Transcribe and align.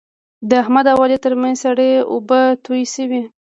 د 0.49 0.51
احمد 0.63 0.85
او 0.93 0.99
علي 1.05 1.17
ترمنځ 1.25 1.55
سړې 1.63 1.91
اوبه 2.13 2.39
تویې 2.65 2.87
شوې. 2.93 3.21